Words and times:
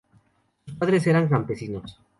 Sus 0.65 0.73
padres 0.77 1.05
eran 1.05 1.27
campesinos. 1.29 1.99